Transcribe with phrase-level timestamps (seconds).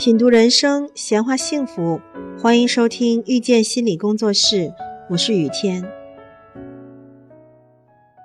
[0.00, 2.00] 品读人生，闲话幸福，
[2.40, 4.72] 欢迎收听遇见心理工作室，
[5.10, 5.84] 我是雨天。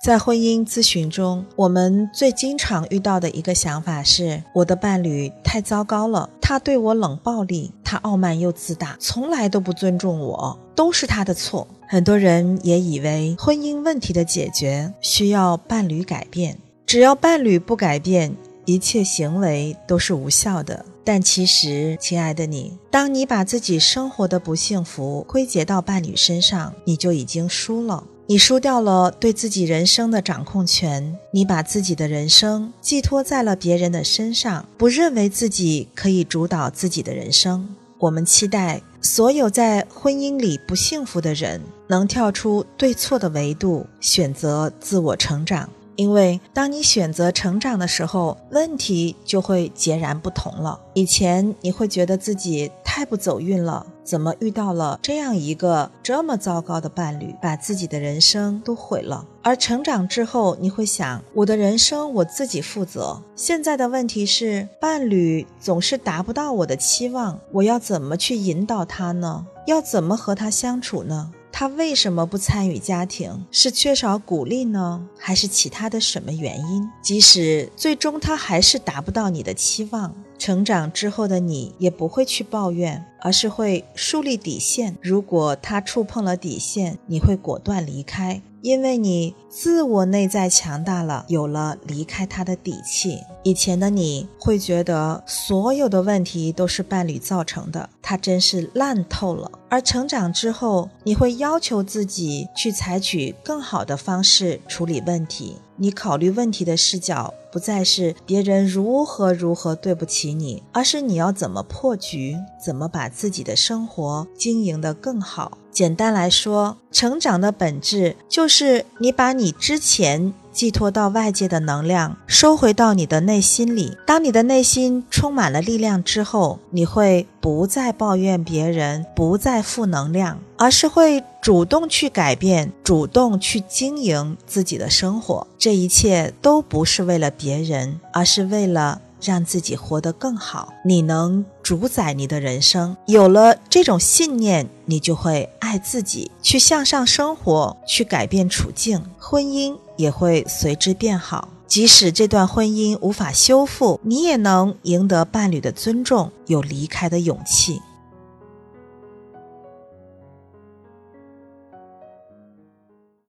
[0.00, 11.66] 在婚姻咨询中，我们最经常遇到的一个想法是：我的伴侣太糟糕了，他对我冷暴力，他傲慢又自大，从来都不尊重我，都是他的错。
[11.88, 16.56] 很多人也以为婚姻问题的解决需要伴侣改变，
[16.86, 18.36] 只要伴侣不改变，
[18.66, 20.86] 一切行为都是无效的。
[21.06, 28.02] 但其实，亲爱的你，当你把自己生活的不幸福归结到伴侣身上，你就已经输了。
[28.26, 37.68] 你输掉了对自己人生的掌控权，你把自己的人生寄托在了别人的身上，不认为自己可以主导自己的人生。
[37.98, 45.70] 我们期待所有在婚姻里不幸福的人能跳出对错的维度，选择自我成长。
[45.96, 50.78] 因为当你选择成长的时候，问题就会截然不同了。
[50.94, 59.26] 以前你会觉得自己太不走运了，怎么遇到了这样一个这么糟糕的伴侣，把自己的人生都毁了？
[59.42, 63.22] 而成长之后，你会想，我的人生我自己负责。
[63.34, 69.46] 现在的问题是，伴侣总是达不到我的期望，我要怎么去引导他呢？
[69.66, 71.32] 要怎么和他相处呢？
[71.58, 73.46] 他为什么不参与家庭？
[73.50, 76.86] 是缺少鼓励呢，还是其他的什么原因？
[77.00, 84.98] 即使最终他还是达不到你的期望，成长之后的你也不会去抱怨，而是会树立底线。
[85.00, 88.42] 如果他触碰了底线，你会果断离开。
[88.66, 93.20] 因为你自我内在强大了，有了离开他的底气。
[93.44, 99.48] 以前的你会觉得所有的问题都是伴侣造成的，他真是烂透了。
[99.68, 105.58] 而成长之后，你会要求自己去采取更好的方式处理问题。
[105.76, 115.56] 你考虑问题的视角不再是别人如何如何对不起你，而是你要怎么破局，怎么把自己的生活经营得更好。
[115.70, 123.94] 简单来说，成长的本质就是你把你之前寄托到外界的能量收回到你的内心里。
[124.06, 135.46] 当你的内心充满了力量之后，你会不再抱怨别人，不再负能量，而是会主动去改变，主动去经营自己的生活。
[135.58, 139.02] 这一切都不是为了别人，而是为了。
[139.26, 142.96] 让自己活得更好，你能主宰你的人生。
[143.06, 151.48] 有了这种信念，你就会爱自己，去向上生活，去改变处境，婚姻也会随之变好。
[151.66, 157.82] 即使这段婚姻无法修复，你也能赢得伴侣的尊重，有离开的勇气。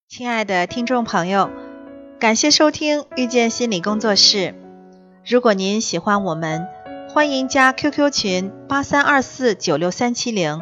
[0.07, 1.49] 亲爱的听众朋友，
[2.19, 4.53] 感谢收听遇见心理工作室。
[5.29, 6.65] 如果您喜欢我们，
[7.09, 10.61] 欢迎加 QQ 群八三二四九六三七零。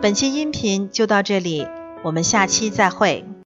[0.00, 1.68] 本期音频就到这里，
[2.02, 3.26] 我们下期再会。